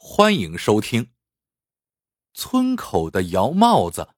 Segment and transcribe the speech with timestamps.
[0.00, 1.10] 欢迎收听。
[2.32, 4.10] 村口的摇帽子。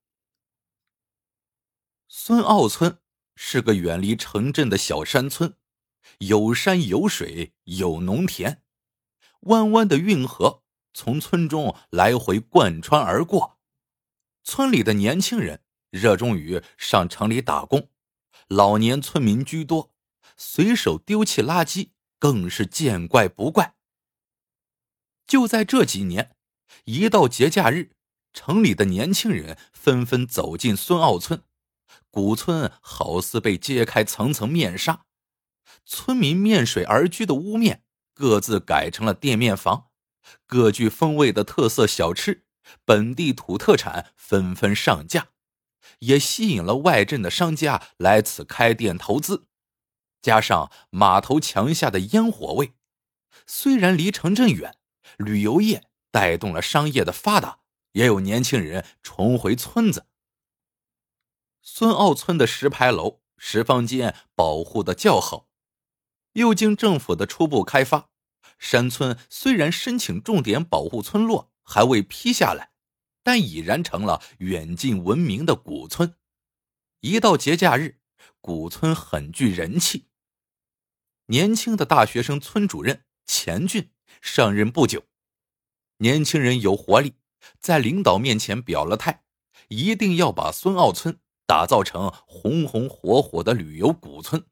[2.06, 2.98] 孙坳村
[3.34, 5.56] 是个远离城镇的小山村，
[6.18, 8.62] 有山有水有农田，
[9.40, 10.62] 弯弯的运河
[10.92, 13.58] 从村中来回贯穿而过。
[14.44, 17.88] 村里的年轻人热衷于上城里打工，
[18.48, 19.94] 老年村民居多，
[20.36, 23.76] 随手丢弃垃圾更是见怪不怪。
[25.30, 26.34] 就在这几年，
[26.86, 27.92] 一到节假日，
[28.32, 31.44] 城里的年轻人纷纷走进孙坳村，
[32.10, 35.04] 古村好似被揭开层层面纱，
[35.84, 39.90] 村民面水而居的屋面各自改成了店面房，
[40.46, 42.42] 各具风味的特色小吃、
[42.84, 45.28] 本地土特产纷纷上架，
[46.00, 49.46] 也吸引了外镇的商家来此开店投资。
[50.20, 52.72] 加上码头墙下的烟火味，
[53.46, 54.74] 虽然离城镇远。
[55.18, 57.60] 旅游业带动了商业的发达，
[57.92, 60.06] 也有年轻人重回村子。
[61.62, 65.48] 孙坳村的石牌楼、石坊间保护的较好，
[66.32, 68.10] 又经政府的初步开发，
[68.58, 72.72] 山村虽然申请重点保护村落还未批下来，
[73.22, 76.16] 但已然成了远近闻名的古村。
[77.00, 78.00] 一到节假日，
[78.40, 80.08] 古村很具人气。
[81.26, 85.04] 年轻的大学生村主任钱俊上任不久。
[85.98, 87.14] 年轻人有活力，
[87.58, 89.22] 在领导面前表了态，
[89.68, 94.46] 一定要把孙坳村打造成红红火火的旅游古村。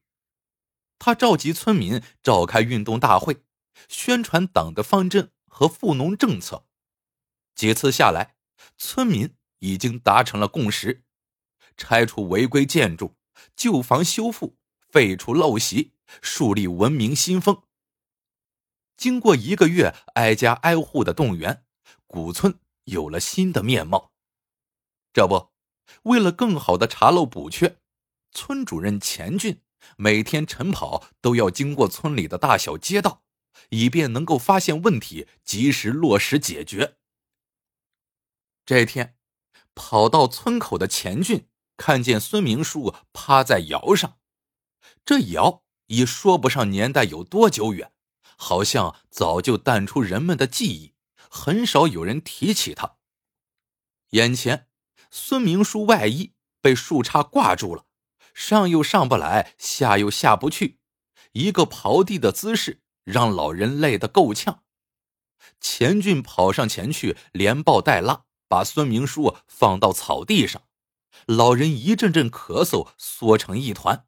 [0.99, 3.43] 他召集村民召开运动大会，
[3.87, 6.65] 宣传党的方针和富农政策。
[7.55, 8.35] 几次下来，
[8.77, 11.03] 村民已经达成了共识：
[11.77, 13.15] 拆除违规建筑，
[13.55, 14.57] 旧房修复，
[14.89, 17.63] 废除陋习，树立文明新风。
[18.99, 21.63] 经过一个月挨家挨户的动员，
[22.05, 24.11] 古村有了新的面貌。
[25.13, 25.51] 这不，
[26.03, 27.77] 为了更好的查漏补缺，
[28.33, 29.61] 村主任钱俊
[29.95, 33.23] 每天晨跑都要经过村里的大小街道，
[33.69, 36.97] 以便能够发现问题，及时落实解决。
[38.65, 39.15] 这天，
[39.73, 41.47] 跑到村口的钱俊
[41.77, 44.17] 看见孙明树趴在窑上，
[45.05, 47.93] 这窑已说不上年代有多久远。
[48.41, 50.93] 好像早就淡出人们的记忆，
[51.29, 52.95] 很少有人提起他。
[54.11, 54.69] 眼前，
[55.11, 57.85] 孙明书外衣被树杈挂住了，
[58.33, 60.79] 上又上不来，下又下不去，
[61.33, 64.63] 一个刨地的姿势让老人累得够呛。
[65.59, 70.63] 钱俊跑上前去，连抱带拉，把孙明书放到草地上。
[71.25, 74.07] 老人一阵阵咳嗽，缩成一团。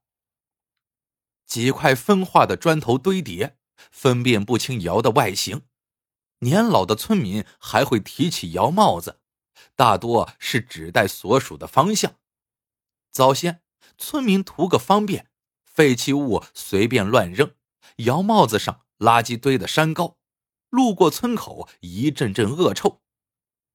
[1.46, 3.58] 几块分化的砖头堆叠。
[3.90, 5.64] 分辨不清窑的外形，
[6.40, 9.20] 年老的村民还会提起窑帽子，
[9.76, 12.16] 大多是指代所属的方向。
[13.12, 13.62] 早先
[13.98, 15.30] 村民图个方便，
[15.64, 17.54] 废弃物随便乱扔，
[17.98, 20.18] 窑帽子上垃圾堆的山高，
[20.70, 23.02] 路过村口一阵阵恶臭。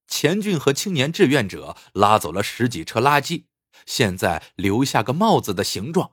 [0.07, 3.47] 钱俊和青年志愿者拉走了十几车垃圾，
[3.85, 6.13] 现在留下个帽子的形状。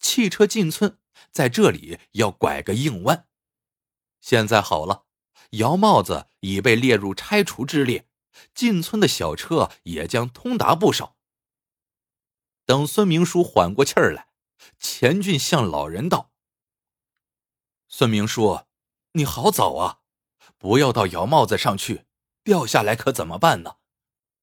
[0.00, 0.98] 汽车进村。
[1.38, 3.28] 在这里要拐个硬弯，
[4.20, 5.04] 现在好了，
[5.50, 8.08] 窑帽子已被列入拆除之列，
[8.52, 11.16] 进村的小车也将通达不少。
[12.66, 14.30] 等孙明书缓过气儿来，
[14.80, 16.32] 钱俊向老人道
[17.86, 18.62] ：“孙明书，
[19.12, 20.00] 你好早啊，
[20.56, 22.06] 不要到窑帽子上去，
[22.42, 23.76] 掉下来可怎么办呢？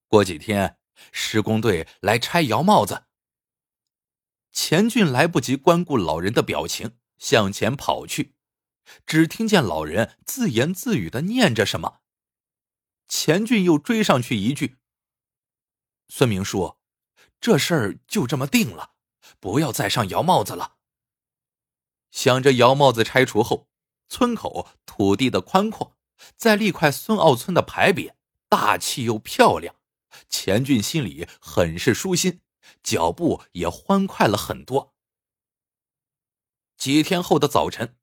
[0.07, 0.79] 过几天
[1.11, 3.03] 施工队来拆窑帽子。”
[4.55, 8.35] 钱俊来不及关顾老人的表情，向前跑去，
[9.05, 11.99] 只听见老人自言自语的念着什么。
[13.09, 14.77] 钱俊又追上去一句
[16.07, 16.77] ：“孙明书，
[17.41, 18.93] 这事儿就这么定了，
[19.41, 20.77] 不要再上窑帽子了。”
[22.09, 23.67] 想着窑帽子拆除后，
[24.07, 25.97] 村口土地的宽阔，
[26.37, 28.13] 再立块孙坳村的牌匾，
[28.47, 29.75] 大气又漂亮，
[30.29, 32.39] 钱俊心里很是舒心。
[32.83, 34.95] 脚步也欢快了很多。
[36.77, 37.97] 几天后的早晨，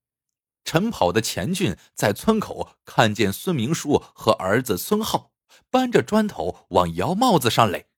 [0.64, 5.32] 晨跑的钱俊在村口看见孙明书和儿子孙浩
[5.70, 7.88] 搬着砖头往窑帽子上垒。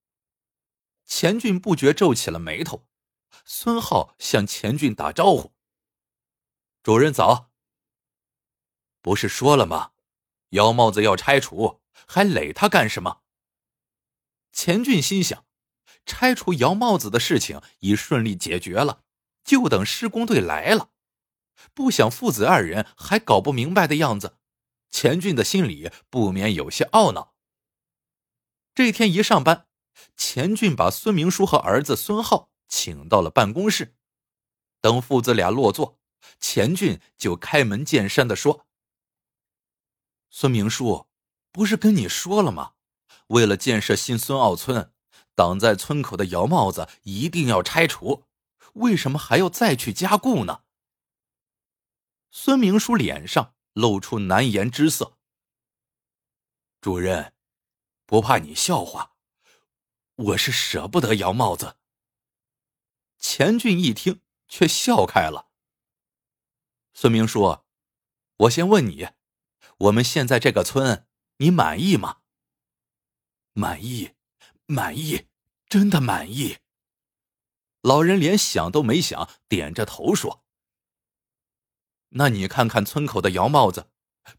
[1.04, 2.86] 钱俊不觉皱起了眉头。
[3.44, 5.52] 孙浩向钱俊打招呼
[6.82, 7.50] ：“主任早。
[9.02, 9.92] 不是说了吗？
[10.50, 13.22] 窑帽子要拆除，还垒它干什么？”
[14.52, 15.44] 钱俊心想。
[16.06, 19.02] 拆除窑帽子的事情已顺利解决了，
[19.44, 20.90] 就等施工队来了。
[21.72, 24.38] 不想父子二人还搞不明白的样子，
[24.90, 27.34] 钱俊的心里不免有些懊恼。
[28.74, 29.66] 这天一上班，
[30.16, 33.96] 钱俊把孙明书和儿子孙浩请到了办公室。
[34.80, 36.00] 等父子俩落座，
[36.40, 38.66] 钱俊就开门见山的说
[40.28, 41.06] ：“孙明书，
[41.52, 42.72] 不是跟你说了吗？
[43.28, 44.92] 为了建设新孙澳村，
[45.34, 48.24] 挡在村口的窑帽子一定要拆除，
[48.74, 50.62] 为什么还要再去加固呢？”
[52.30, 55.18] 孙明书脸上露出难言之色。
[56.80, 57.34] 主任，
[58.06, 59.16] 不怕你笑话，
[60.14, 61.76] 我是舍不得窑帽子。
[63.18, 64.20] 钱俊一听。
[64.46, 65.48] 却笑开了。
[66.92, 67.64] 孙明书，
[68.36, 69.08] 我先问你，
[69.78, 71.08] 我们现在这个村，
[71.38, 72.20] 你满意吗？
[73.52, 74.13] 满意，
[74.66, 75.26] 满意，
[75.68, 76.58] 真的满意。
[77.82, 80.42] 老人连想都没想，点着头说
[82.16, 83.90] ：“那你看看村口的窑帽子，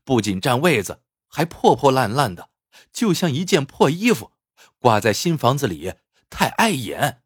[0.04, 2.50] 不仅占位子，还破破烂烂的，
[2.92, 4.32] 就像一件破衣服，
[4.80, 5.94] 挂在新房子里
[6.30, 7.22] 太碍眼。”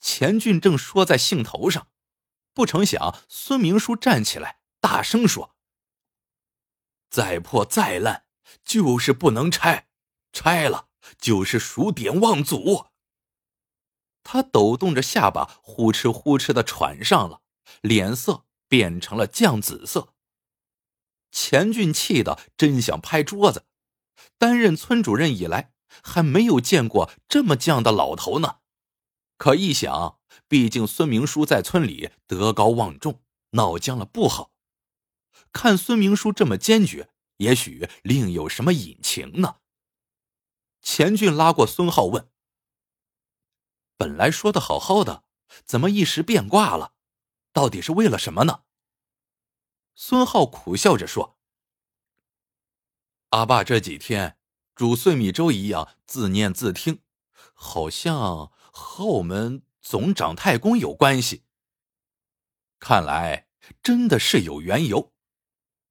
[0.00, 1.88] 钱俊正说在兴头上，
[2.54, 5.54] 不成想孙明书站起来，大声说
[7.10, 8.24] ：“再破再烂，
[8.64, 9.88] 就是不能拆，
[10.32, 10.87] 拆了
[11.18, 12.86] 就是数典忘祖。”
[14.22, 17.40] 他抖动着下巴，呼哧呼哧的喘上了，
[17.80, 20.14] 脸色变成了酱紫色。
[21.30, 23.64] 钱俊气得真想拍桌子，
[24.36, 25.72] 担任村主任以来，
[26.02, 28.58] 还没有见过这么犟的老头呢。
[29.36, 34.52] 可一想，毕竟孙明书在村里德高望重，闹僵了不好。
[35.52, 37.08] 看孙明书这么坚决，
[37.38, 39.56] 也许另有什么隐情呢。
[40.90, 42.30] 钱俊拉过孙浩问
[43.98, 45.22] ：“本来说的好好的，
[45.66, 46.94] 怎么一时变卦了？
[47.52, 48.62] 到底是为了什么呢？”
[49.94, 51.38] 孙浩苦笑着说
[53.28, 54.38] ：“阿爸这几天
[54.74, 57.02] 煮碎米粥一样自念自听，
[57.52, 61.44] 好像……”和我们总长太公有关系。
[62.78, 63.46] 看来
[63.82, 65.12] 真的是有缘由。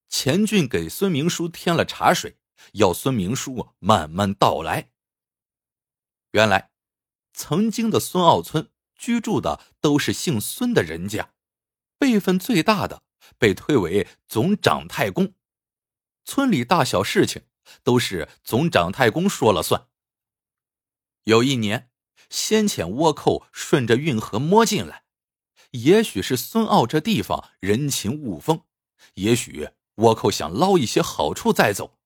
[0.10, 2.37] 钱俊给孙明书添了茶水，
[2.74, 4.92] 要孙明书慢慢道来。
[6.32, 6.72] 原来，
[7.34, 11.34] 曾经的孙澳村居住的都是姓孙的人家，
[11.98, 13.04] 辈分最大的
[13.38, 15.34] 被推为总长太公，
[16.26, 17.44] 村里大小事情
[17.84, 19.88] 都是总长太公说了算。
[21.24, 21.90] 有一年。
[22.30, 25.06] 先遣倭寇顺着运河摸进来，
[25.72, 28.66] 也许是孙奥这地方人情物丰，
[29.14, 31.97] 也许倭寇想捞一些好处再走。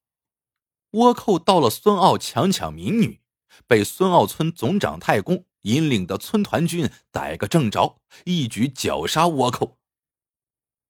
[0.92, 3.22] 倭寇到了孙澳强抢民女，
[3.68, 9.78] 被孙澳村总长太公引领的村团军逮个正着，一举绞杀倭寇。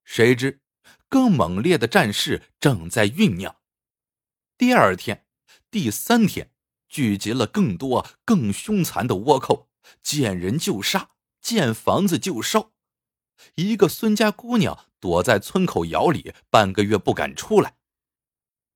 [0.04, 0.60] 谁知
[1.08, 3.56] 更猛烈的战事正在酝酿。
[4.58, 5.26] 第二天，
[5.70, 6.50] 第三天。
[6.88, 9.70] 聚集了更多、更凶残的倭寇，
[10.02, 11.08] 见人就杀，
[11.40, 12.72] 见房子就烧。
[13.54, 17.76] 一个孙家姑娘躲在村口窑里，半个月不敢出来。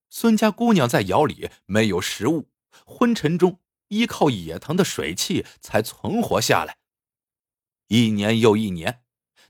[0.09, 2.51] 孙家姑娘在窑里没有食物，
[2.85, 6.79] 昏沉中依靠野塘的水汽才存活下来。
[7.89, 9.05] 一年又一年，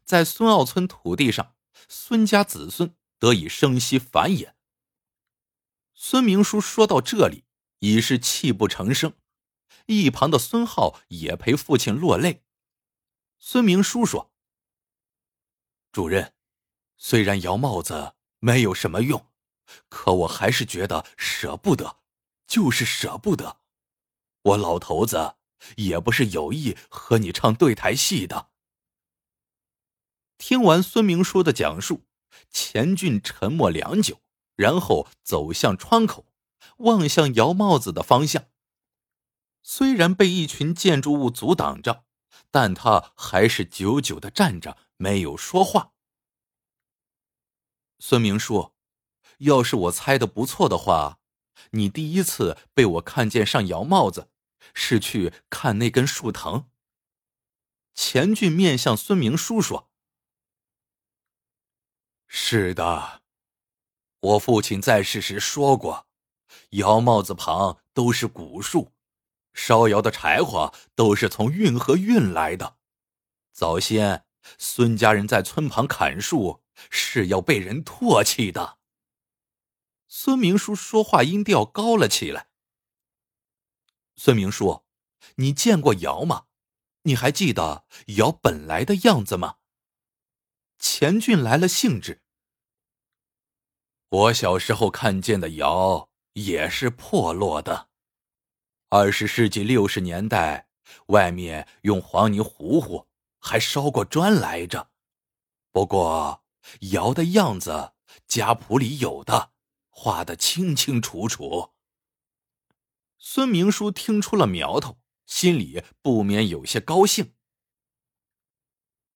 [0.04, 1.54] 在孙奥村土地上，
[1.88, 4.54] 孙家子孙得以生息繁衍。
[5.94, 7.44] 孙明书说到这里。
[7.80, 9.12] 已是泣不成声，
[9.84, 12.42] 一旁的孙浩也陪父亲落泪。
[13.38, 14.32] 孙明书说
[15.92, 16.32] ：“主任，
[16.96, 19.30] 虽然摇帽子没有什么用，
[19.88, 21.98] 可我还是觉得舍不得，
[22.46, 23.60] 就是舍不得。
[24.42, 25.36] 我老头子
[25.76, 28.50] 也不是有意和你唱对台戏的。”
[30.38, 32.04] 听完孙明说的讲述，
[32.50, 34.20] 钱俊沉默良久，
[34.54, 36.26] 然后走向窗口。
[36.78, 38.50] 望向姚帽子的方向。
[39.62, 42.04] 虽然被一群建筑物阻挡着，
[42.50, 45.92] 但他还是久久的站着，没有说话。
[47.98, 48.75] 孙明说，
[49.38, 51.18] 要是我猜的不错的话，
[51.70, 54.30] 你第一次被我看见上姚帽子，
[54.74, 56.68] 是去看那根树藤。
[57.94, 59.90] 钱俊面向孙明书说
[62.28, 63.22] ：“是的，
[64.20, 66.06] 我父亲在世时说过。”
[66.70, 68.92] 窑帽子旁都是古树，
[69.52, 72.76] 烧窑的柴火都是从运河运来的。
[73.52, 74.24] 早先
[74.58, 78.75] 孙家人在村旁砍树，是要被人唾弃的。
[80.18, 82.48] 孙明书说话音调高了起来。
[84.16, 84.86] 孙明书，
[85.34, 86.46] 你见过窑吗？
[87.02, 87.84] 你还记得
[88.16, 89.56] 窑本来的样子吗？
[90.78, 92.22] 钱俊来了兴致。
[94.08, 97.90] 我小时候看见的窑也是破落的。
[98.88, 100.70] 二十世纪六十年代，
[101.08, 103.06] 外面用黄泥糊糊，
[103.38, 104.88] 还烧过砖来着。
[105.70, 106.42] 不过
[106.92, 107.92] 窑的样子，
[108.26, 109.52] 家谱里有的，
[109.98, 111.72] 画的清清楚楚。
[113.16, 117.32] 孙明书听出了苗头，心里不免有些高兴。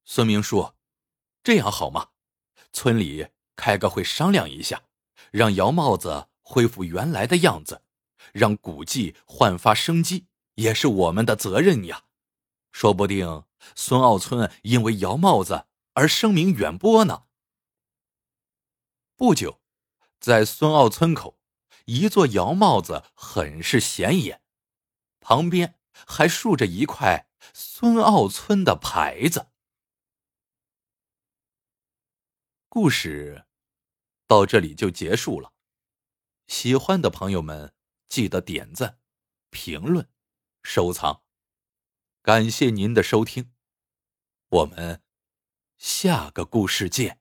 [0.06, 0.72] 孙明书，
[1.44, 2.12] 这样好吗？
[2.72, 4.82] 村里开个会商量一下，
[5.30, 7.82] 让姚帽子恢复原来的样子，
[8.32, 12.06] 让古迹焕发生机，也是我们的责任呀。
[12.72, 13.44] 说不定
[13.76, 17.24] 孙坳村因为姚帽子而声名远播呢。
[19.14, 19.59] 不久，
[20.20, 21.38] 在孙坳村口，
[21.86, 24.42] 一座窑帽子很是显眼，
[25.18, 29.48] 旁边还竖着一块孙坳村的牌子。
[32.68, 33.46] 故事
[34.26, 35.52] 到这里就结束了。
[36.46, 37.74] 喜欢的朋友们
[38.08, 39.00] 记得点赞、
[39.50, 40.08] 评论、
[40.62, 41.22] 收藏，
[42.22, 43.52] 感谢您的收听。
[44.48, 45.02] 我们
[45.78, 47.19] 下个故事见。